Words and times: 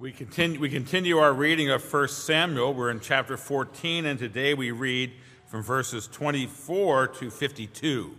We 0.00 0.12
continue, 0.12 0.58
we 0.58 0.70
continue 0.70 1.18
our 1.18 1.34
reading 1.34 1.68
of 1.68 1.92
1 1.92 2.08
Samuel. 2.08 2.72
We're 2.72 2.90
in 2.90 3.00
chapter 3.00 3.36
14, 3.36 4.06
and 4.06 4.18
today 4.18 4.54
we 4.54 4.70
read 4.70 5.12
from 5.44 5.62
verses 5.62 6.06
24 6.06 7.08
to 7.08 7.30
52. 7.30 8.16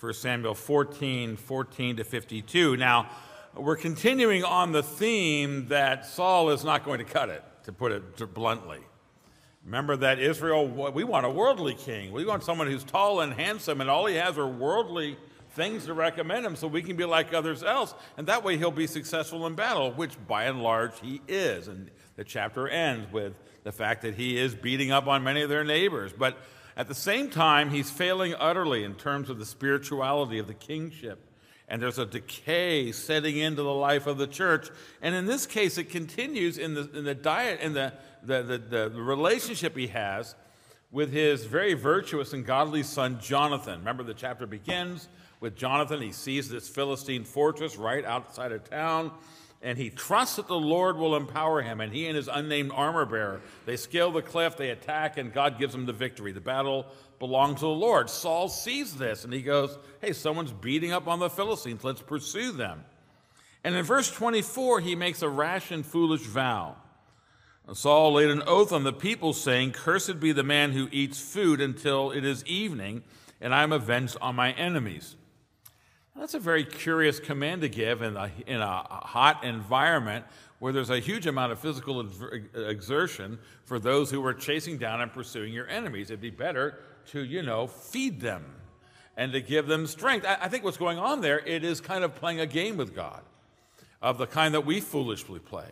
1 0.00 0.14
Samuel 0.14 0.54
14, 0.54 1.36
14 1.36 1.96
to 1.96 2.04
52. 2.04 2.78
Now, 2.78 3.10
we're 3.54 3.76
continuing 3.76 4.42
on 4.42 4.72
the 4.72 4.82
theme 4.82 5.68
that 5.68 6.06
Saul 6.06 6.48
is 6.48 6.64
not 6.64 6.82
going 6.82 7.00
to 7.00 7.04
cut 7.04 7.28
it, 7.28 7.44
to 7.64 7.72
put 7.72 7.92
it 7.92 8.32
bluntly. 8.32 8.80
Remember 9.66 9.96
that 9.96 10.18
Israel, 10.18 10.66
we 10.66 11.04
want 11.04 11.26
a 11.26 11.30
worldly 11.30 11.74
king. 11.74 12.10
We 12.12 12.24
want 12.24 12.42
someone 12.42 12.68
who's 12.68 12.84
tall 12.84 13.20
and 13.20 13.34
handsome, 13.34 13.82
and 13.82 13.90
all 13.90 14.06
he 14.06 14.14
has 14.14 14.38
are 14.38 14.48
worldly 14.48 15.18
things 15.52 15.86
to 15.86 15.94
recommend 15.94 16.44
him 16.44 16.56
so 16.56 16.66
we 16.66 16.82
can 16.82 16.96
be 16.96 17.04
like 17.04 17.32
others 17.32 17.62
else. 17.62 17.94
And 18.16 18.26
that 18.28 18.44
way 18.44 18.56
he'll 18.56 18.70
be 18.70 18.86
successful 18.86 19.46
in 19.46 19.54
battle, 19.54 19.92
which 19.92 20.12
by 20.26 20.44
and 20.44 20.62
large 20.62 20.98
he 21.00 21.20
is. 21.28 21.68
And 21.68 21.90
the 22.16 22.24
chapter 22.24 22.68
ends 22.68 23.10
with 23.12 23.34
the 23.64 23.72
fact 23.72 24.02
that 24.02 24.14
he 24.14 24.38
is 24.38 24.54
beating 24.54 24.90
up 24.90 25.06
on 25.06 25.22
many 25.22 25.42
of 25.42 25.48
their 25.48 25.64
neighbors. 25.64 26.12
But 26.16 26.36
at 26.76 26.88
the 26.88 26.94
same 26.94 27.30
time, 27.30 27.70
he's 27.70 27.90
failing 27.90 28.34
utterly 28.38 28.84
in 28.84 28.94
terms 28.94 29.30
of 29.30 29.38
the 29.38 29.46
spirituality 29.46 30.38
of 30.38 30.46
the 30.46 30.54
kingship. 30.54 31.28
And 31.68 31.80
there's 31.80 31.98
a 31.98 32.06
decay 32.06 32.92
setting 32.92 33.38
into 33.38 33.62
the 33.62 33.72
life 33.72 34.06
of 34.06 34.18
the 34.18 34.26
church. 34.26 34.68
And 35.00 35.14
in 35.14 35.26
this 35.26 35.46
case, 35.46 35.78
it 35.78 35.88
continues 35.90 36.58
in 36.58 36.74
the, 36.74 36.90
in 36.92 37.04
the 37.04 37.14
diet, 37.14 37.60
in 37.60 37.72
the, 37.72 37.92
the, 38.22 38.42
the, 38.42 38.58
the 38.58 38.90
relationship 38.90 39.76
he 39.76 39.86
has 39.88 40.34
with 40.92 41.10
his 41.10 41.44
very 41.44 41.72
virtuous 41.72 42.34
and 42.34 42.44
godly 42.44 42.82
son, 42.82 43.18
Jonathan. 43.18 43.78
Remember, 43.78 44.04
the 44.04 44.14
chapter 44.14 44.46
begins 44.46 45.08
with 45.40 45.56
Jonathan. 45.56 46.02
He 46.02 46.12
sees 46.12 46.48
this 46.48 46.68
Philistine 46.68 47.24
fortress 47.24 47.76
right 47.76 48.04
outside 48.04 48.52
of 48.52 48.68
town, 48.68 49.10
and 49.62 49.78
he 49.78 49.88
trusts 49.88 50.36
that 50.36 50.48
the 50.48 50.54
Lord 50.54 50.98
will 50.98 51.16
empower 51.16 51.62
him. 51.62 51.80
And 51.80 51.92
he 51.92 52.06
and 52.06 52.16
his 52.16 52.28
unnamed 52.28 52.72
armor 52.74 53.06
bearer, 53.06 53.40
they 53.64 53.76
scale 53.76 54.12
the 54.12 54.20
cliff, 54.20 54.58
they 54.58 54.68
attack, 54.68 55.16
and 55.16 55.32
God 55.32 55.58
gives 55.58 55.72
them 55.72 55.86
the 55.86 55.94
victory. 55.94 56.30
The 56.30 56.40
battle 56.40 56.86
belongs 57.18 57.60
to 57.60 57.66
the 57.66 57.68
Lord. 57.68 58.10
Saul 58.10 58.48
sees 58.48 58.94
this, 58.94 59.24
and 59.24 59.32
he 59.32 59.40
goes, 59.40 59.78
Hey, 60.02 60.12
someone's 60.12 60.52
beating 60.52 60.92
up 60.92 61.08
on 61.08 61.20
the 61.20 61.30
Philistines. 61.30 61.84
Let's 61.84 62.02
pursue 62.02 62.52
them. 62.52 62.84
And 63.64 63.74
in 63.74 63.84
verse 63.84 64.10
24, 64.10 64.80
he 64.80 64.94
makes 64.94 65.22
a 65.22 65.28
rash 65.28 65.70
and 65.70 65.86
foolish 65.86 66.22
vow. 66.22 66.76
Saul 67.72 68.14
laid 68.14 68.30
an 68.30 68.42
oath 68.46 68.72
on 68.72 68.84
the 68.84 68.92
people, 68.92 69.32
saying, 69.32 69.72
Cursed 69.72 70.20
be 70.20 70.32
the 70.32 70.42
man 70.42 70.72
who 70.72 70.88
eats 70.90 71.20
food 71.20 71.60
until 71.60 72.10
it 72.10 72.24
is 72.24 72.44
evening, 72.44 73.02
and 73.40 73.54
I 73.54 73.62
am 73.62 73.72
avenged 73.72 74.16
on 74.20 74.34
my 74.34 74.52
enemies. 74.52 75.16
That's 76.16 76.34
a 76.34 76.40
very 76.40 76.64
curious 76.64 77.18
command 77.18 77.62
to 77.62 77.68
give 77.68 78.02
in 78.02 78.16
a, 78.16 78.30
in 78.46 78.60
a 78.60 78.82
hot 78.82 79.44
environment 79.44 80.26
where 80.58 80.72
there's 80.72 80.90
a 80.90 81.00
huge 81.00 81.26
amount 81.26 81.52
of 81.52 81.58
physical 81.58 82.06
exertion 82.54 83.38
for 83.64 83.78
those 83.78 84.10
who 84.10 84.24
are 84.24 84.34
chasing 84.34 84.76
down 84.76 85.00
and 85.00 85.12
pursuing 85.12 85.52
your 85.52 85.66
enemies. 85.68 86.10
It'd 86.10 86.20
be 86.20 86.30
better 86.30 86.78
to, 87.06 87.24
you 87.24 87.42
know, 87.42 87.66
feed 87.66 88.20
them 88.20 88.44
and 89.16 89.32
to 89.32 89.40
give 89.40 89.66
them 89.66 89.86
strength. 89.86 90.26
I, 90.26 90.38
I 90.42 90.48
think 90.48 90.64
what's 90.64 90.76
going 90.76 90.98
on 90.98 91.20
there, 91.20 91.40
it 91.40 91.64
is 91.64 91.80
kind 91.80 92.04
of 92.04 92.14
playing 92.14 92.40
a 92.40 92.46
game 92.46 92.76
with 92.76 92.94
God 92.94 93.22
of 94.00 94.18
the 94.18 94.26
kind 94.26 94.54
that 94.54 94.66
we 94.66 94.80
foolishly 94.80 95.38
play. 95.38 95.66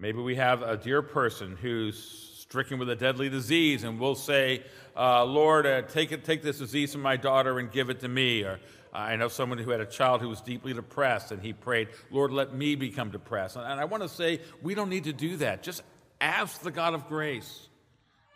Maybe 0.00 0.18
we 0.18 0.36
have 0.36 0.62
a 0.62 0.78
dear 0.78 1.02
person 1.02 1.58
who's 1.60 2.02
stricken 2.38 2.78
with 2.78 2.88
a 2.88 2.96
deadly 2.96 3.28
disease, 3.28 3.84
and 3.84 4.00
we'll 4.00 4.14
say, 4.14 4.64
uh, 4.96 5.26
Lord, 5.26 5.66
uh, 5.66 5.82
take, 5.82 6.10
it, 6.10 6.24
take 6.24 6.42
this 6.42 6.58
disease 6.58 6.94
from 6.94 7.02
my 7.02 7.18
daughter 7.18 7.58
and 7.58 7.70
give 7.70 7.90
it 7.90 8.00
to 8.00 8.08
me. 8.08 8.42
Or 8.42 8.60
I 8.94 9.16
know 9.16 9.28
someone 9.28 9.58
who 9.58 9.70
had 9.70 9.80
a 9.80 9.86
child 9.86 10.22
who 10.22 10.30
was 10.30 10.40
deeply 10.40 10.72
depressed, 10.72 11.32
and 11.32 11.42
he 11.42 11.52
prayed, 11.52 11.88
Lord, 12.10 12.32
let 12.32 12.54
me 12.54 12.76
become 12.76 13.10
depressed. 13.10 13.56
And 13.56 13.66
I 13.66 13.84
want 13.84 14.02
to 14.02 14.08
say, 14.08 14.40
we 14.62 14.74
don't 14.74 14.88
need 14.88 15.04
to 15.04 15.12
do 15.12 15.36
that. 15.36 15.62
Just 15.62 15.82
ask 16.18 16.62
the 16.62 16.70
God 16.70 16.94
of 16.94 17.06
grace. 17.06 17.68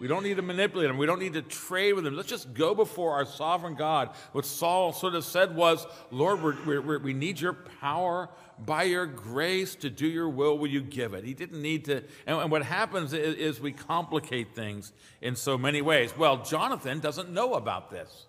We 0.00 0.08
don't 0.08 0.24
need 0.24 0.36
to 0.36 0.42
manipulate 0.42 0.90
him. 0.90 0.98
We 0.98 1.06
don't 1.06 1.20
need 1.20 1.34
to 1.34 1.42
trade 1.42 1.92
with 1.92 2.06
him. 2.06 2.16
Let's 2.16 2.28
just 2.28 2.52
go 2.52 2.74
before 2.74 3.12
our 3.12 3.24
sovereign 3.24 3.74
God. 3.74 4.10
What 4.32 4.44
Saul 4.44 4.92
sort 4.92 5.14
of 5.14 5.24
said 5.24 5.54
was, 5.54 5.86
Lord, 6.10 6.42
we're, 6.42 6.80
we're, 6.80 6.98
we 6.98 7.14
need 7.14 7.40
your 7.40 7.52
power 7.52 8.28
by 8.58 8.84
your 8.84 9.06
grace 9.06 9.76
to 9.76 9.90
do 9.90 10.06
your 10.06 10.28
will. 10.28 10.58
Will 10.58 10.68
you 10.68 10.82
give 10.82 11.14
it? 11.14 11.24
He 11.24 11.32
didn't 11.32 11.62
need 11.62 11.84
to. 11.84 12.02
And, 12.26 12.38
and 12.38 12.50
what 12.50 12.64
happens 12.64 13.12
is, 13.12 13.36
is 13.36 13.60
we 13.60 13.72
complicate 13.72 14.54
things 14.54 14.92
in 15.22 15.36
so 15.36 15.56
many 15.56 15.80
ways. 15.80 16.12
Well, 16.16 16.42
Jonathan 16.42 16.98
doesn't 16.98 17.30
know 17.30 17.54
about 17.54 17.90
this 17.90 18.26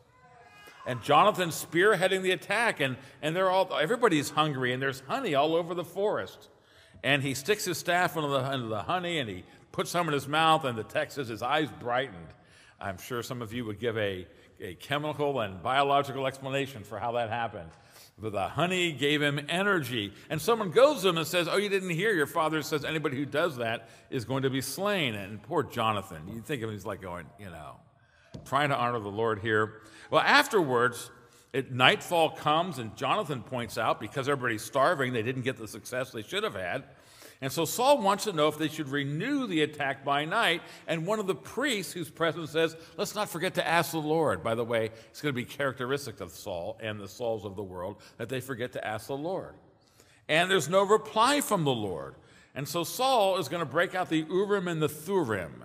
and 0.85 1.01
Jonathan's 1.01 1.65
spearheading 1.65 2.21
the 2.21 2.31
attack, 2.31 2.79
and, 2.79 2.95
and 3.21 3.35
they're 3.35 3.49
all 3.49 3.75
everybody's 3.75 4.29
hungry, 4.29 4.71
and 4.71 4.81
there's 4.81 5.01
honey 5.01 5.35
all 5.35 5.55
over 5.55 5.73
the 5.73 5.83
forest. 5.83 6.49
And 7.03 7.21
he 7.21 7.33
sticks 7.33 7.65
his 7.65 7.77
staff 7.77 8.15
into 8.15 8.29
the, 8.29 8.51
into 8.51 8.67
the 8.67 8.83
honey, 8.83 9.19
and 9.19 9.29
he 9.29 9.43
puts 9.75 9.91
some 9.91 10.07
in 10.07 10.13
his 10.13 10.25
mouth, 10.25 10.63
and 10.63 10.77
the 10.77 10.83
text 10.83 11.17
says 11.17 11.27
his 11.27 11.41
eyes 11.41 11.67
brightened. 11.81 12.33
I'm 12.79 12.97
sure 12.97 13.21
some 13.21 13.41
of 13.41 13.51
you 13.51 13.65
would 13.65 13.77
give 13.77 13.97
a, 13.97 14.25
a 14.61 14.75
chemical 14.75 15.41
and 15.41 15.61
biological 15.61 16.25
explanation 16.27 16.83
for 16.85 16.97
how 16.97 17.11
that 17.13 17.29
happened. 17.29 17.69
But 18.17 18.31
the 18.31 18.47
honey 18.47 18.93
gave 18.93 19.21
him 19.21 19.45
energy. 19.49 20.13
And 20.29 20.41
someone 20.41 20.71
goes 20.71 21.01
to 21.01 21.09
him 21.09 21.17
and 21.17 21.27
says, 21.27 21.49
Oh, 21.49 21.57
you 21.57 21.67
didn't 21.67 21.89
hear? 21.89 22.13
Your 22.13 22.25
father 22.25 22.61
says 22.61 22.85
anybody 22.85 23.17
who 23.17 23.25
does 23.25 23.57
that 23.57 23.89
is 24.09 24.23
going 24.23 24.43
to 24.43 24.49
be 24.49 24.61
slain. 24.61 25.13
And 25.13 25.43
poor 25.43 25.61
Jonathan, 25.61 26.21
you 26.33 26.39
think 26.39 26.63
of 26.63 26.69
him, 26.69 26.75
he's 26.75 26.85
like 26.85 27.01
going, 27.01 27.25
you 27.37 27.49
know, 27.49 27.75
trying 28.45 28.69
to 28.69 28.77
honor 28.77 28.99
the 28.99 29.09
Lord 29.09 29.39
here. 29.39 29.81
Well, 30.09 30.21
afterwards, 30.21 31.11
it, 31.51 31.73
nightfall 31.73 32.29
comes, 32.29 32.79
and 32.79 32.95
Jonathan 32.95 33.43
points 33.43 33.77
out 33.77 33.99
because 33.99 34.29
everybody's 34.29 34.63
starving, 34.63 35.11
they 35.11 35.23
didn't 35.23 35.41
get 35.41 35.57
the 35.57 35.67
success 35.67 36.11
they 36.11 36.21
should 36.21 36.43
have 36.43 36.55
had. 36.55 36.85
And 37.41 37.51
so 37.51 37.65
Saul 37.65 38.01
wants 38.01 38.23
to 38.23 38.33
know 38.33 38.47
if 38.47 38.57
they 38.57 38.69
should 38.69 38.89
renew 38.89 39.45
the 39.45 39.61
attack 39.61 40.05
by 40.05 40.25
night. 40.25 40.61
And 40.87 41.05
one 41.05 41.19
of 41.19 41.27
the 41.27 41.35
priests 41.35 41.91
who's 41.91 42.09
present 42.09 42.49
says, 42.49 42.77
Let's 42.97 43.13
not 43.13 43.29
forget 43.29 43.55
to 43.55 43.67
ask 43.67 43.91
the 43.91 43.97
Lord. 43.97 44.43
By 44.43 44.55
the 44.55 44.63
way, 44.63 44.91
it's 45.09 45.21
going 45.21 45.33
to 45.33 45.35
be 45.35 45.45
characteristic 45.45 46.21
of 46.21 46.31
Saul 46.31 46.77
and 46.81 46.99
the 46.99 47.07
Sauls 47.07 47.45
of 47.45 47.55
the 47.55 47.63
world 47.63 47.97
that 48.17 48.29
they 48.29 48.39
forget 48.39 48.71
to 48.73 48.87
ask 48.87 49.07
the 49.07 49.17
Lord. 49.17 49.53
And 50.27 50.49
there's 50.49 50.69
no 50.69 50.83
reply 50.83 51.41
from 51.41 51.65
the 51.65 51.73
Lord. 51.73 52.15
And 52.55 52.67
so 52.67 52.83
Saul 52.83 53.37
is 53.37 53.49
going 53.49 53.59
to 53.59 53.69
break 53.69 53.95
out 53.95 54.09
the 54.09 54.25
Urim 54.29 54.67
and 54.67 54.81
the 54.81 54.89
Thummim. 54.89 55.63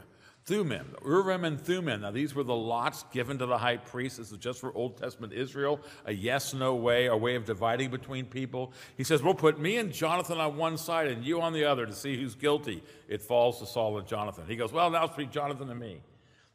Thummim, 0.50 0.96
Urim 1.06 1.44
and 1.44 1.60
Thummim. 1.60 2.00
Now, 2.00 2.10
these 2.10 2.34
were 2.34 2.42
the 2.42 2.56
lots 2.56 3.04
given 3.12 3.38
to 3.38 3.46
the 3.46 3.56
high 3.56 3.76
priest. 3.76 4.16
This 4.16 4.32
is 4.32 4.38
just 4.38 4.58
for 4.58 4.74
Old 4.74 4.96
Testament 4.96 5.32
Israel, 5.32 5.78
a 6.06 6.12
yes 6.12 6.52
no 6.52 6.74
way, 6.74 7.06
a 7.06 7.16
way 7.16 7.36
of 7.36 7.44
dividing 7.44 7.92
between 7.92 8.26
people. 8.26 8.72
He 8.96 9.04
says, 9.04 9.22
We'll 9.22 9.34
put 9.34 9.60
me 9.60 9.76
and 9.76 9.92
Jonathan 9.92 10.38
on 10.38 10.56
one 10.56 10.76
side 10.76 11.06
and 11.06 11.24
you 11.24 11.40
on 11.40 11.52
the 11.52 11.64
other 11.64 11.86
to 11.86 11.92
see 11.92 12.20
who's 12.20 12.34
guilty. 12.34 12.82
It 13.06 13.22
falls 13.22 13.60
to 13.60 13.66
Saul 13.66 13.96
and 13.98 14.08
Jonathan. 14.08 14.44
He 14.48 14.56
goes, 14.56 14.72
Well, 14.72 14.90
now 14.90 15.04
it's 15.04 15.14
between 15.14 15.30
Jonathan 15.30 15.70
and 15.70 15.78
me. 15.78 16.00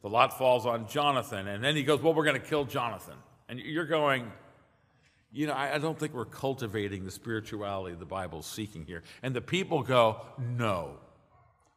The 0.02 0.10
lot 0.10 0.38
falls 0.38 0.66
on 0.66 0.90
Jonathan. 0.90 1.48
And 1.48 1.64
then 1.64 1.78
he 1.78 1.84
goes, 1.84 2.02
Well, 2.02 2.14
we're 2.14 2.26
going 2.26 2.42
to 2.42 2.46
kill 2.46 2.66
Jonathan. 2.66 3.16
And 3.48 3.62
you're 3.62 3.86
going, 3.86 4.30
you 5.32 5.48
know, 5.48 5.54
I, 5.54 5.78
don't 5.78 5.98
think 5.98 6.14
we're 6.14 6.26
cultivating 6.26 7.06
the 7.06 7.12
spirituality 7.12 7.96
the 7.96 8.06
Bible's 8.06 8.46
seeking 8.46 8.86
here. 8.86 9.04
And 9.24 9.34
the 9.34 9.40
people 9.40 9.84
go, 9.84 10.20
No. 10.38 10.98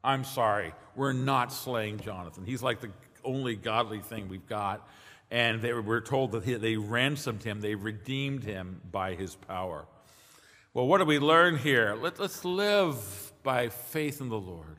I'm 0.02 0.24
sorry, 0.24 0.72
we're 0.94 1.12
not 1.12 1.52
slaying 1.52 1.98
Jonathan. 2.00 2.44
He's 2.44 2.62
like 2.62 2.80
the 2.80 2.90
only 3.24 3.56
godly 3.56 4.00
thing 4.00 4.28
we've 4.28 4.46
got. 4.46 4.88
And 5.30 5.60
they 5.60 5.72
were 5.72 6.00
told 6.00 6.32
that 6.32 6.44
he, 6.44 6.54
they 6.54 6.76
ransomed 6.76 7.42
him, 7.42 7.60
they 7.60 7.74
redeemed 7.74 8.44
him 8.44 8.80
by 8.90 9.14
his 9.14 9.34
power. 9.34 9.86
Well, 10.72 10.86
what 10.86 10.98
do 10.98 11.04
we 11.04 11.18
learn 11.18 11.58
here? 11.58 11.96
Let, 12.00 12.18
let's 12.18 12.44
live 12.44 13.32
by 13.42 13.68
faith 13.68 14.20
in 14.20 14.28
the 14.28 14.38
Lord. 14.38 14.76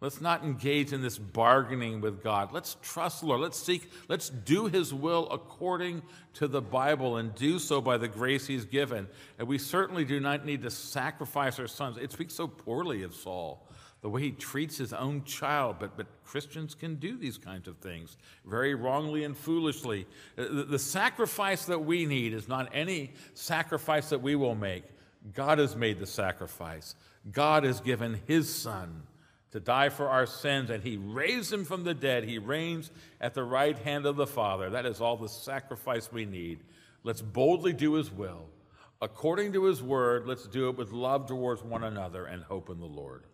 Let's 0.00 0.20
not 0.20 0.44
engage 0.44 0.92
in 0.92 1.00
this 1.00 1.16
bargaining 1.16 2.02
with 2.02 2.22
God. 2.22 2.52
Let's 2.52 2.76
trust 2.82 3.20
the 3.20 3.26
Lord. 3.26 3.40
Let's 3.40 3.58
seek, 3.58 3.90
let's 4.06 4.28
do 4.28 4.66
His 4.66 4.92
will 4.92 5.26
according 5.30 6.02
to 6.34 6.46
the 6.46 6.60
Bible 6.60 7.16
and 7.16 7.34
do 7.34 7.58
so 7.58 7.80
by 7.80 7.96
the 7.96 8.08
grace 8.08 8.46
He's 8.46 8.66
given. 8.66 9.08
And 9.38 9.48
we 9.48 9.56
certainly 9.56 10.04
do 10.04 10.20
not 10.20 10.44
need 10.44 10.62
to 10.62 10.70
sacrifice 10.70 11.58
our 11.58 11.68
sons. 11.68 11.96
It 11.96 12.12
speaks 12.12 12.34
so 12.34 12.46
poorly 12.46 13.02
of 13.02 13.14
Saul 13.14 13.66
the 14.04 14.10
way 14.10 14.20
he 14.20 14.32
treats 14.32 14.76
his 14.76 14.92
own 14.92 15.24
child. 15.24 15.76
But, 15.80 15.96
but 15.96 16.06
Christians 16.24 16.74
can 16.74 16.96
do 16.96 17.16
these 17.16 17.38
kinds 17.38 17.66
of 17.66 17.78
things 17.78 18.18
very 18.44 18.74
wrongly 18.74 19.24
and 19.24 19.34
foolishly. 19.34 20.06
Uh, 20.36 20.42
the, 20.42 20.64
the 20.64 20.78
sacrifice 20.78 21.64
that 21.64 21.86
we 21.86 22.04
need 22.04 22.34
is 22.34 22.46
not 22.46 22.68
any 22.74 23.12
sacrifice 23.32 24.10
that 24.10 24.20
we 24.20 24.36
will 24.36 24.54
make. 24.54 24.84
God 25.32 25.56
has 25.56 25.74
made 25.74 26.00
the 26.00 26.06
sacrifice. 26.06 26.94
God 27.32 27.64
has 27.64 27.80
given 27.80 28.20
his 28.26 28.54
son 28.54 29.04
to 29.52 29.58
die 29.58 29.88
for 29.88 30.10
our 30.10 30.26
sins, 30.26 30.68
and 30.68 30.82
he 30.82 30.98
raised 30.98 31.50
him 31.50 31.64
from 31.64 31.84
the 31.84 31.94
dead. 31.94 32.24
He 32.24 32.36
reigns 32.36 32.90
at 33.22 33.32
the 33.32 33.42
right 33.42 33.78
hand 33.78 34.04
of 34.04 34.16
the 34.16 34.26
Father. 34.26 34.68
That 34.68 34.84
is 34.84 35.00
all 35.00 35.16
the 35.16 35.30
sacrifice 35.30 36.12
we 36.12 36.26
need. 36.26 36.58
Let's 37.04 37.22
boldly 37.22 37.72
do 37.72 37.94
his 37.94 38.12
will. 38.12 38.50
According 39.00 39.54
to 39.54 39.64
his 39.64 39.82
word, 39.82 40.26
let's 40.26 40.46
do 40.46 40.68
it 40.68 40.76
with 40.76 40.92
love 40.92 41.24
towards 41.24 41.64
one 41.64 41.84
another 41.84 42.26
and 42.26 42.42
hope 42.42 42.68
in 42.68 42.78
the 42.78 42.84
Lord. 42.84 43.24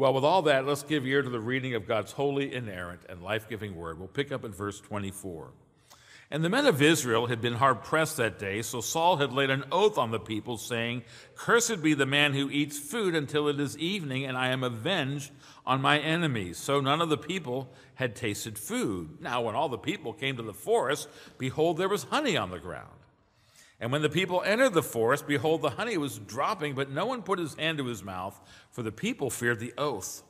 Well, 0.00 0.14
with 0.14 0.24
all 0.24 0.40
that, 0.42 0.66
let's 0.66 0.82
give 0.82 1.06
ear 1.06 1.20
to 1.20 1.28
the 1.28 1.38
reading 1.38 1.74
of 1.74 1.86
God's 1.86 2.12
holy, 2.12 2.54
inerrant, 2.54 3.02
and 3.10 3.22
life 3.22 3.50
giving 3.50 3.76
word. 3.76 3.98
We'll 3.98 4.08
pick 4.08 4.32
up 4.32 4.46
at 4.46 4.54
verse 4.54 4.80
24. 4.80 5.50
And 6.30 6.42
the 6.42 6.48
men 6.48 6.64
of 6.64 6.80
Israel 6.80 7.26
had 7.26 7.42
been 7.42 7.52
hard 7.52 7.84
pressed 7.84 8.16
that 8.16 8.38
day, 8.38 8.62
so 8.62 8.80
Saul 8.80 9.18
had 9.18 9.34
laid 9.34 9.50
an 9.50 9.64
oath 9.70 9.98
on 9.98 10.10
the 10.10 10.18
people, 10.18 10.56
saying, 10.56 11.02
Cursed 11.34 11.82
be 11.82 11.92
the 11.92 12.06
man 12.06 12.32
who 12.32 12.48
eats 12.48 12.78
food 12.78 13.14
until 13.14 13.46
it 13.48 13.60
is 13.60 13.76
evening, 13.76 14.24
and 14.24 14.38
I 14.38 14.48
am 14.48 14.64
avenged 14.64 15.32
on 15.66 15.82
my 15.82 15.98
enemies. 15.98 16.56
So 16.56 16.80
none 16.80 17.02
of 17.02 17.10
the 17.10 17.18
people 17.18 17.70
had 17.96 18.16
tasted 18.16 18.56
food. 18.56 19.20
Now, 19.20 19.42
when 19.42 19.54
all 19.54 19.68
the 19.68 19.76
people 19.76 20.14
came 20.14 20.38
to 20.38 20.42
the 20.42 20.54
forest, 20.54 21.10
behold, 21.36 21.76
there 21.76 21.90
was 21.90 22.04
honey 22.04 22.38
on 22.38 22.50
the 22.50 22.58
ground. 22.58 22.99
And 23.80 23.90
when 23.90 24.02
the 24.02 24.10
people 24.10 24.42
entered 24.42 24.74
the 24.74 24.82
forest, 24.82 25.26
behold, 25.26 25.62
the 25.62 25.70
honey 25.70 25.96
was 25.96 26.18
dropping, 26.18 26.74
but 26.74 26.90
no 26.90 27.06
one 27.06 27.22
put 27.22 27.38
his 27.38 27.54
hand 27.54 27.78
to 27.78 27.86
his 27.86 28.04
mouth, 28.04 28.38
for 28.70 28.82
the 28.82 28.92
people 28.92 29.30
feared 29.30 29.58
the 29.58 29.72
oath. 29.78 30.22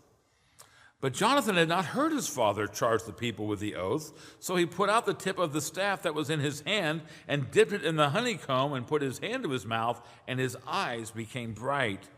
But 1.01 1.15
Jonathan 1.15 1.57
had 1.57 1.69
not 1.69 1.87
heard 1.87 2.13
his 2.13 2.29
father 2.29 2.67
charge 2.67 3.05
the 3.05 3.13
people 3.13 3.47
with 3.47 3.59
the 3.59 3.75
oath, 3.75 4.37
so 4.39 4.55
he 4.55 4.67
put 4.67 4.91
out 4.91 5.07
the 5.07 5.15
tip 5.15 5.39
of 5.39 5.53
the 5.53 5.63
staff 5.63 6.03
that 6.03 6.15
was 6.15 6.29
in 6.31 6.41
his 6.41 6.61
hand 6.61 7.01
and 7.27 7.51
dipped 7.51 7.73
it 7.73 7.85
in 7.85 7.97
the 7.97 8.11
honeycomb 8.11 8.75
and 8.75 8.87
put 8.87 9.03
his 9.03 9.19
hand 9.19 9.43
to 9.45 9.51
his 9.51 9.67
mouth, 9.67 10.01
and 10.29 10.39
his 10.39 10.57
eyes 10.67 11.11
became 11.11 11.53
bright. 11.53 12.09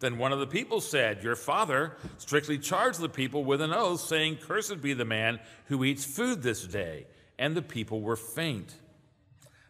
Then 0.00 0.18
one 0.18 0.32
of 0.32 0.38
the 0.38 0.46
people 0.46 0.80
said, 0.80 1.24
Your 1.24 1.36
father 1.36 1.96
strictly 2.18 2.58
charged 2.58 3.00
the 3.00 3.08
people 3.08 3.44
with 3.44 3.60
an 3.60 3.72
oath, 3.72 4.00
saying, 4.00 4.36
Cursed 4.36 4.80
be 4.80 4.92
the 4.92 5.04
man 5.04 5.40
who 5.66 5.82
eats 5.82 6.04
food 6.04 6.42
this 6.42 6.64
day. 6.64 7.06
And 7.38 7.56
the 7.56 7.62
people 7.62 8.00
were 8.00 8.16
faint. 8.16 8.74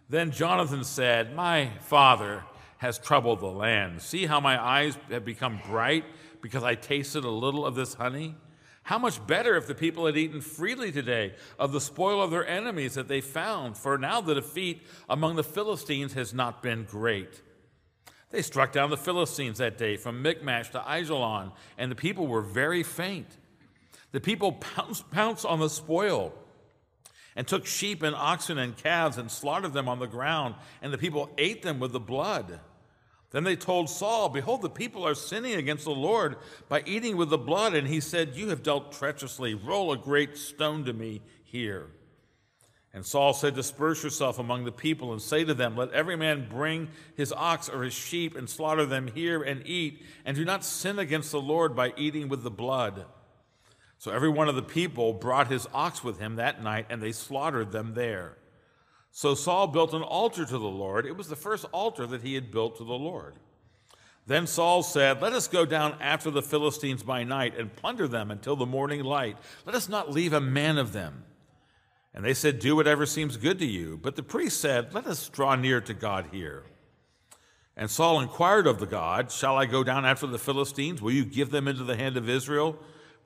Then 0.09 0.31
Jonathan 0.31 0.85
said, 0.85 1.35
My 1.35 1.71
father 1.81 2.45
has 2.79 2.99
troubled 2.99 3.41
the 3.41 3.47
land. 3.47 4.01
See 4.01 4.27
how 4.27 4.41
my 4.41 4.63
eyes 4.63 4.97
have 5.11 5.25
become 5.25 5.61
bright 5.69 6.05
because 6.41 6.63
I 6.63 6.75
tasted 6.77 7.25
a 7.25 7.31
little 7.31 7.67
of 7.67 7.75
this 7.75 7.95
honey? 7.95 8.37
How 8.85 8.99
much 8.99 9.27
better 9.27 9.55
if 9.57 9.67
the 9.67 9.75
people 9.75 10.07
had 10.07 10.17
eaten 10.17 10.41
freely 10.41 10.91
today 10.91 11.35
of 11.59 11.73
the 11.73 11.81
spoil 11.81 12.23
of 12.23 12.31
their 12.31 12.47
enemies 12.47 12.95
that 12.95 13.07
they 13.07 13.21
found, 13.21 13.77
for 13.77 13.99
now 13.99 14.23
the 14.23 14.35
defeat 14.35 14.81
among 15.11 15.37
the 15.37 15.45
Philistines 15.45 16.15
has 16.15 16.33
not 16.33 16.63
been 16.63 16.85
great. 16.85 17.43
They 18.31 18.41
struck 18.41 18.73
down 18.73 18.89
the 18.89 18.97
Philistines 18.97 19.59
that 19.59 19.77
day 19.77 19.99
from 19.99 20.23
Michmash 20.23 20.71
to 20.71 20.81
Aijalon, 20.81 21.53
and 21.77 21.91
the 21.91 21.97
people 21.97 22.27
were 22.27 22.41
very 22.41 22.83
faint. 22.83 23.37
The 24.13 24.21
people 24.21 24.53
pounced, 24.53 25.11
pounced 25.11 25.45
on 25.45 25.61
the 25.61 25.69
spoil 25.69 26.33
and 27.39 27.47
took 27.47 27.67
sheep 27.67 28.03
and 28.03 28.17
oxen 28.17 28.59
and 28.59 28.77
calves 28.77 29.17
and 29.17 29.31
slaughtered 29.31 29.73
them 29.73 29.89
on 29.89 30.01
the 30.01 30.09
ground, 30.09 30.57
and 30.83 30.93
the 30.93 30.99
people 30.99 31.31
ate 31.39 31.63
them 31.63 31.79
with 31.79 31.93
the 31.93 32.01
blood. 32.01 32.59
Then 33.31 33.45
they 33.45 33.55
told 33.55 33.89
Saul, 33.89 34.29
Behold, 34.29 34.61
the 34.61 34.69
people 34.69 35.07
are 35.07 35.15
sinning 35.15 35.55
against 35.55 35.85
the 35.85 35.93
Lord 35.93 36.35
by 36.69 36.83
eating 36.85 37.17
with 37.17 37.31
the 37.31 37.39
blood. 37.39 37.75
And 37.75 37.87
he 37.87 38.01
said, 38.01 38.35
You 38.35 38.49
have 38.49 38.65
dealt 38.65 38.91
treacherously. 38.91 39.55
Roll 39.55 39.93
a 39.93 39.97
great 39.97 40.37
stone 40.37 40.85
to 40.87 40.93
me 40.93 41.23
here. 41.45 41.87
And 42.93 43.07
Saul 43.07 43.33
said, 43.33 43.55
Disperse 43.55 44.03
yourself 44.03 44.41
among 44.41 44.65
the 44.65 44.73
people 44.73 45.13
and 45.13 45.23
say 45.23 45.45
to 45.45 45.55
them, 45.55 45.77
Let 45.77 45.93
every 45.93 46.17
man 46.17 46.49
bring 46.51 46.89
his 47.17 47.33
ox 47.33 47.69
or 47.69 47.85
his 47.85 47.95
sheep 47.95 48.35
and 48.35 48.51
slaughter 48.51 48.85
them 48.85 49.13
here 49.15 49.45
and 49.45 49.65
eat, 49.65 50.03
and 50.25 50.37
do 50.37 50.45
not 50.45 50.65
sin 50.65 50.99
against 50.99 51.31
the 51.31 51.41
Lord 51.41 51.77
by 51.77 51.93
eating 51.97 52.29
with 52.29 52.43
the 52.43 52.51
blood. 52.51 53.05
So 53.99 54.13
every 54.13 54.29
one 54.29 54.49
of 54.49 54.55
the 54.55 54.63
people 54.63 55.13
brought 55.13 55.49
his 55.49 55.67
ox 55.75 56.05
with 56.05 56.19
him 56.19 56.37
that 56.37 56.63
night, 56.63 56.87
and 56.89 57.03
they 57.03 57.13
slaughtered 57.13 57.73
them 57.73 57.95
there. 57.95 58.39
So 59.11 59.35
Saul 59.35 59.67
built 59.67 59.93
an 59.93 60.03
altar 60.03 60.45
to 60.45 60.59
the 60.59 60.59
Lord. 60.59 61.05
It 61.05 61.17
was 61.17 61.29
the 61.29 61.37
first 61.37 61.65
altar 61.73 62.07
that 62.07 62.23
he 62.23 62.35
had 62.35 62.53
built 62.53 62.77
to 62.77 62.85
the 62.85 62.93
Lord. 62.93 63.35
Then 64.27 64.47
Saul 64.47 64.83
said, 64.83 65.21
Let 65.21 65.33
us 65.33 65.49
go 65.49 65.65
down 65.65 65.97
after 66.01 66.31
the 66.31 66.43
Philistines 66.43 67.03
by 67.03 67.25
night 67.25 67.59
and 67.59 67.75
plunder 67.75 68.07
them 68.07 68.31
until 68.31 68.57
the 68.57 68.67
morning 68.67 69.03
light. 69.03 69.37
Let 69.65 69.75
us 69.75 69.89
not 69.89 70.13
leave 70.13 70.33
a 70.33 70.41
man 70.41 70.79
of 70.79 70.93
them. 70.93 71.25
And 72.15 72.25
they 72.25 72.35
said, 72.35 72.59
Do 72.59 72.77
whatever 72.77 73.07
seems 73.07 73.37
good 73.37 73.59
to 73.59 73.67
you. 73.67 73.99
But 74.01 74.17
the 74.17 74.23
priest 74.23 74.61
said, 74.61 74.95
Let 74.95 75.07
us 75.07 75.29
draw 75.29 75.57
near 75.57 75.81
to 75.81 75.95
God 75.95 76.27
here. 76.31 76.65
And 77.75 77.91
Saul 77.91 78.21
inquired 78.21 78.67
of 78.67 78.81
the 78.81 78.87
God, 78.87 79.33
Shall 79.33 79.57
I 79.57 79.67
go 79.67 79.83
down 79.83 80.05
after 80.05 80.27
the 80.27 80.39
Philistines? 80.39 81.01
Will 81.01 81.13
you 81.13 81.25
give 81.25 81.51
them 81.51 81.67
into 81.67 81.85
the 81.85 81.97
hand 81.97 82.17
of 82.17 82.29
Israel? 82.29 82.79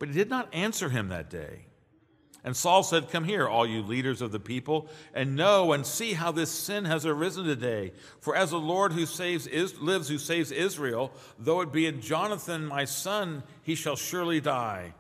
But 0.03 0.09
he 0.09 0.17
did 0.17 0.31
not 0.31 0.53
answer 0.53 0.89
him 0.89 1.11
that 1.11 1.31
day. 1.31 1.67
And 2.43 2.57
Saul 2.57 2.83
said, 2.83 3.09
Come 3.11 3.23
here, 3.23 3.47
all 3.47 3.65
you 3.65 3.83
leaders 3.83 4.21
of 4.21 4.33
the 4.33 4.41
people, 4.41 4.89
and 5.15 5.37
know 5.37 5.73
and 5.73 5.87
see 5.87 6.15
how 6.15 6.33
this 6.33 6.51
sin 6.51 6.87
has 6.87 7.07
arisen 7.07 7.45
today. 7.45 7.93
For 8.19 8.35
as 8.35 8.51
the 8.51 8.59
Lord 8.59 8.95
who 8.95 9.07
saves 9.07 9.47
is, 9.47 9.81
lives, 9.81 10.09
who 10.09 10.19
saves 10.19 10.51
Israel, 10.51 11.13
though 11.39 11.61
it 11.61 11.71
be 11.71 11.87
in 11.87 12.01
Jonathan 12.01 12.67
my 12.67 12.85
son, 12.85 13.45
he 13.63 13.77
shall 13.77 13.95
surely 13.95 14.41
die. 14.41 14.93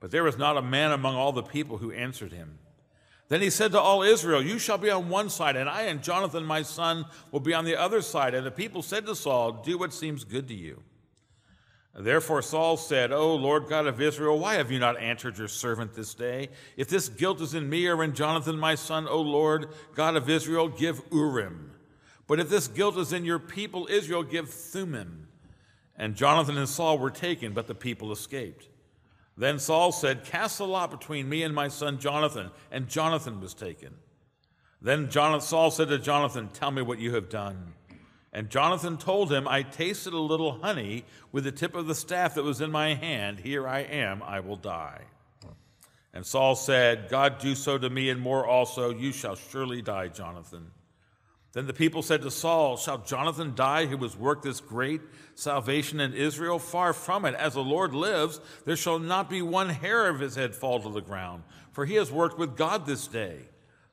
But 0.00 0.10
there 0.10 0.24
was 0.24 0.36
not 0.36 0.58
a 0.58 0.62
man 0.62 0.92
among 0.92 1.14
all 1.14 1.32
the 1.32 1.42
people 1.42 1.78
who 1.78 1.90
answered 1.90 2.32
him. 2.32 2.58
Then 3.28 3.40
he 3.40 3.48
said 3.48 3.72
to 3.72 3.80
all 3.80 4.02
Israel, 4.02 4.42
You 4.42 4.58
shall 4.58 4.76
be 4.76 4.90
on 4.90 5.08
one 5.08 5.30
side, 5.30 5.56
and 5.56 5.66
I 5.66 5.84
and 5.84 6.02
Jonathan 6.02 6.44
my 6.44 6.60
son 6.60 7.06
will 7.30 7.40
be 7.40 7.54
on 7.54 7.64
the 7.64 7.80
other 7.80 8.02
side. 8.02 8.34
And 8.34 8.44
the 8.44 8.50
people 8.50 8.82
said 8.82 9.06
to 9.06 9.16
Saul, 9.16 9.62
Do 9.64 9.78
what 9.78 9.94
seems 9.94 10.24
good 10.24 10.46
to 10.48 10.54
you. 10.54 10.82
Therefore 11.94 12.40
Saul 12.40 12.78
said, 12.78 13.12
O 13.12 13.34
Lord 13.34 13.68
God 13.68 13.86
of 13.86 14.00
Israel, 14.00 14.38
why 14.38 14.54
have 14.54 14.70
you 14.70 14.78
not 14.78 14.98
answered 14.98 15.36
your 15.36 15.48
servant 15.48 15.92
this 15.92 16.14
day? 16.14 16.48
If 16.76 16.88
this 16.88 17.10
guilt 17.10 17.40
is 17.42 17.52
in 17.52 17.68
me 17.68 17.86
or 17.86 18.02
in 18.02 18.14
Jonathan 18.14 18.58
my 18.58 18.76
son, 18.76 19.06
O 19.06 19.20
Lord 19.20 19.68
God 19.94 20.16
of 20.16 20.30
Israel, 20.30 20.68
give 20.68 21.02
Urim. 21.12 21.72
But 22.26 22.40
if 22.40 22.48
this 22.48 22.66
guilt 22.66 22.96
is 22.96 23.12
in 23.12 23.26
your 23.26 23.38
people 23.38 23.88
Israel, 23.90 24.22
give 24.22 24.48
Thummim. 24.48 25.28
And 25.96 26.14
Jonathan 26.14 26.56
and 26.56 26.68
Saul 26.68 26.98
were 26.98 27.10
taken, 27.10 27.52
but 27.52 27.66
the 27.66 27.74
people 27.74 28.10
escaped. 28.10 28.68
Then 29.36 29.58
Saul 29.58 29.92
said, 29.92 30.24
Cast 30.24 30.60
a 30.60 30.64
lot 30.64 30.90
between 30.90 31.28
me 31.28 31.42
and 31.42 31.54
my 31.54 31.68
son 31.68 31.98
Jonathan. 31.98 32.50
And 32.70 32.88
Jonathan 32.88 33.40
was 33.40 33.52
taken. 33.52 33.94
Then 34.80 35.10
Jonathan, 35.10 35.46
Saul 35.46 35.70
said 35.70 35.88
to 35.88 35.98
Jonathan, 35.98 36.48
Tell 36.48 36.70
me 36.70 36.82
what 36.82 36.98
you 36.98 37.14
have 37.14 37.28
done. 37.28 37.74
And 38.32 38.48
Jonathan 38.48 38.96
told 38.96 39.30
him, 39.30 39.46
I 39.46 39.62
tasted 39.62 40.14
a 40.14 40.18
little 40.18 40.60
honey 40.60 41.04
with 41.32 41.44
the 41.44 41.52
tip 41.52 41.74
of 41.74 41.86
the 41.86 41.94
staff 41.94 42.34
that 42.34 42.44
was 42.44 42.60
in 42.60 42.70
my 42.70 42.94
hand. 42.94 43.40
Here 43.40 43.68
I 43.68 43.80
am, 43.80 44.22
I 44.22 44.40
will 44.40 44.56
die. 44.56 45.02
And 46.14 46.26
Saul 46.26 46.54
said, 46.54 47.08
God 47.08 47.38
do 47.38 47.54
so 47.54 47.78
to 47.78 47.88
me 47.88 48.10
and 48.10 48.20
more 48.20 48.46
also. 48.46 48.90
You 48.90 49.12
shall 49.12 49.34
surely 49.34 49.80
die, 49.82 50.08
Jonathan. 50.08 50.70
Then 51.52 51.66
the 51.66 51.74
people 51.74 52.02
said 52.02 52.22
to 52.22 52.30
Saul, 52.30 52.76
Shall 52.76 52.98
Jonathan 52.98 53.54
die 53.54 53.86
who 53.86 53.98
has 53.98 54.16
worked 54.16 54.42
this 54.42 54.60
great 54.60 55.02
salvation 55.34 56.00
in 56.00 56.14
Israel? 56.14 56.58
Far 56.58 56.92
from 56.94 57.24
it. 57.26 57.34
As 57.34 57.54
the 57.54 57.62
Lord 57.62 57.94
lives, 57.94 58.40
there 58.64 58.76
shall 58.76 58.98
not 58.98 59.28
be 59.28 59.42
one 59.42 59.68
hair 59.68 60.08
of 60.08 60.20
his 60.20 60.34
head 60.34 60.54
fall 60.54 60.80
to 60.80 60.90
the 60.90 61.00
ground, 61.00 61.42
for 61.70 61.84
he 61.84 61.94
has 61.94 62.10
worked 62.10 62.38
with 62.38 62.56
God 62.56 62.86
this 62.86 63.06
day. 63.06 63.40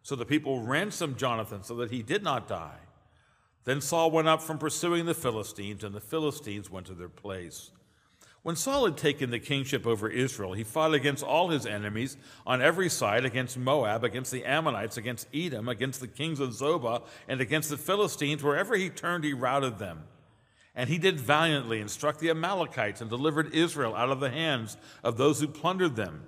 So 0.04 0.16
the 0.16 0.26
people 0.26 0.62
ransomed 0.62 1.18
Jonathan 1.18 1.64
so 1.64 1.76
that 1.76 1.92
he 1.92 2.02
did 2.02 2.24
not 2.24 2.48
die. 2.48 2.78
Then 3.70 3.82
Saul 3.82 4.10
went 4.10 4.28
up 4.28 4.42
from 4.42 4.58
pursuing 4.58 5.06
the 5.06 5.14
Philistines, 5.14 5.84
and 5.84 5.94
the 5.94 6.02
Philistines 6.02 6.72
went 6.72 6.88
to 6.88 6.96
their 6.96 7.08
place. 7.08 7.70
When 8.42 8.56
Saul 8.56 8.86
had 8.86 8.98
taken 8.98 9.30
the 9.30 9.38
kingship 9.38 9.86
over 9.86 10.10
Israel, 10.10 10.54
he 10.54 10.64
fought 10.64 10.96
against 10.96 11.24
all 11.24 11.50
his 11.50 11.68
enemies 11.68 12.18
on 12.48 12.64
every 12.64 12.90
side 12.90 13.26
against 13.26 13.60
Moab, 13.60 14.04
against 14.04 14.32
the 14.32 14.44
Ammonites, 14.44 14.98
against 14.98 15.28
Edom, 15.32 15.70
against 15.70 16.00
the 16.00 16.08
kings 16.08 16.40
of 16.40 16.50
Zobah, 16.50 17.04
and 17.28 17.42
against 17.42 17.70
the 17.70 17.78
Philistines. 17.78 18.44
Wherever 18.44 18.76
he 18.76 18.90
turned, 18.90 19.24
he 19.24 19.34
routed 19.34 19.78
them. 19.78 20.06
And 20.74 20.90
he 20.90 20.98
did 20.98 21.20
valiantly 21.20 21.80
and 21.80 21.92
struck 21.92 22.18
the 22.18 22.32
Amalekites 22.32 23.02
and 23.02 23.10
delivered 23.12 23.54
Israel 23.54 23.94
out 23.94 24.10
of 24.10 24.20
the 24.20 24.32
hands 24.32 24.78
of 25.04 25.18
those 25.18 25.42
who 25.42 25.48
plundered 25.48 25.96
them. 25.96 26.24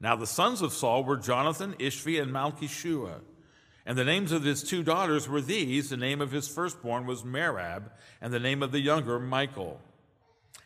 Now 0.00 0.16
the 0.16 0.26
sons 0.26 0.60
of 0.60 0.74
Saul 0.74 1.02
were 1.02 1.16
Jonathan, 1.16 1.76
Ishvi, 1.78 2.20
and 2.20 2.30
Malchishua. 2.30 3.22
And 3.86 3.98
the 3.98 4.04
names 4.04 4.32
of 4.32 4.44
his 4.44 4.62
two 4.62 4.82
daughters 4.82 5.28
were 5.28 5.40
these 5.40 5.90
the 5.90 5.96
name 5.96 6.20
of 6.20 6.32
his 6.32 6.48
firstborn 6.48 7.06
was 7.06 7.22
Merab, 7.22 7.90
and 8.20 8.32
the 8.32 8.40
name 8.40 8.62
of 8.62 8.72
the 8.72 8.80
younger, 8.80 9.18
Michal. 9.18 9.80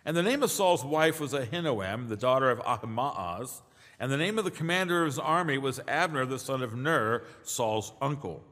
And 0.04 0.16
the 0.16 0.22
name 0.22 0.42
of 0.42 0.50
Saul's 0.50 0.84
wife 0.84 1.20
was 1.20 1.32
Ahinoam, 1.32 2.08
the 2.08 2.16
daughter 2.16 2.50
of 2.50 2.60
Ahimaaz. 2.60 3.62
And 4.00 4.12
the 4.12 4.16
name 4.16 4.38
of 4.38 4.44
the 4.44 4.50
commander 4.50 5.02
of 5.02 5.06
his 5.06 5.18
army 5.18 5.58
was 5.58 5.80
Abner, 5.88 6.24
the 6.24 6.38
son 6.38 6.62
of 6.62 6.76
Ner, 6.76 7.24
Saul's 7.42 7.92
uncle. 8.00 8.44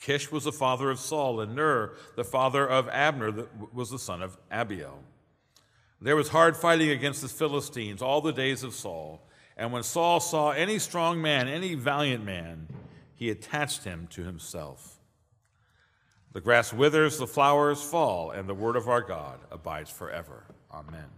Kish 0.00 0.30
was 0.30 0.44
the 0.44 0.52
father 0.52 0.90
of 0.90 0.98
Saul, 0.98 1.40
and 1.40 1.54
Ner, 1.54 1.92
the 2.16 2.24
father 2.24 2.68
of 2.68 2.88
Abner, 2.88 3.46
was 3.72 3.90
the 3.90 3.98
son 3.98 4.22
of 4.22 4.36
Abiel. 4.50 4.98
There 6.00 6.16
was 6.16 6.28
hard 6.28 6.56
fighting 6.56 6.90
against 6.90 7.22
the 7.22 7.28
Philistines 7.28 8.02
all 8.02 8.20
the 8.20 8.32
days 8.32 8.62
of 8.62 8.74
Saul. 8.74 9.22
And 9.56 9.72
when 9.72 9.82
Saul 9.82 10.20
saw 10.20 10.50
any 10.50 10.78
strong 10.78 11.20
man, 11.20 11.48
any 11.48 11.74
valiant 11.74 12.24
man, 12.24 12.68
he 13.18 13.30
attached 13.30 13.82
him 13.82 14.06
to 14.10 14.22
himself. 14.22 15.00
The 16.32 16.40
grass 16.40 16.72
withers, 16.72 17.18
the 17.18 17.26
flowers 17.26 17.82
fall, 17.82 18.30
and 18.30 18.48
the 18.48 18.54
word 18.54 18.76
of 18.76 18.88
our 18.88 19.00
God 19.00 19.40
abides 19.50 19.90
forever. 19.90 20.44
Amen. 20.72 21.17